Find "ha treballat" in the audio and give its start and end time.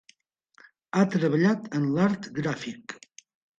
0.93-1.69